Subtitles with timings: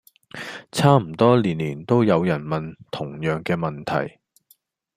[0.71, 4.17] 差唔多年年都有人問同樣既問題